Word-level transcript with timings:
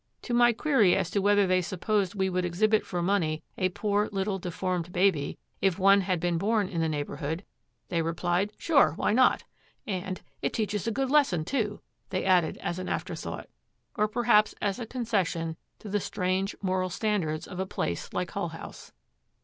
To 0.23 0.33
my 0.33 0.51
query 0.51 0.95
as 0.95 1.11
to 1.11 1.21
whether 1.21 1.45
they 1.45 1.61
supposed 1.61 2.15
we 2.15 2.27
would 2.27 2.43
exhibit 2.43 2.83
for 2.87 3.03
money 3.03 3.43
a 3.55 3.69
poor 3.69 4.09
little 4.11 4.39
deformed 4.39 4.91
baby, 4.91 5.37
if 5.61 5.77
one 5.77 6.01
had 6.01 6.19
been 6.19 6.39
born 6.39 6.67
in 6.67 6.81
the 6.81 6.89
neighborhood, 6.89 7.45
they 7.89 8.01
replied, 8.01 8.51
'Sure, 8.57 8.93
why 8.95 9.13
not?' 9.13 9.43
and, 9.85 10.23
'It 10.41 10.53
teaches 10.53 10.87
a 10.87 10.91
good 10.91 11.11
lesson, 11.11 11.45
too,' 11.45 11.81
they 12.09 12.25
added 12.25 12.57
as 12.63 12.79
an 12.79 12.89
afterthought, 12.89 13.47
or 13.95 14.07
perhaps 14.07 14.55
as 14.59 14.79
a 14.79 14.87
concession 14.87 15.55
to 15.77 15.87
the 15.87 15.99
strange 15.99 16.55
moral 16.63 16.89
standards 16.89 17.45
of 17.47 17.59
a 17.59 17.67
place 17.67 18.11
like 18.11 18.31
Hull 18.31 18.49
House. 18.49 18.91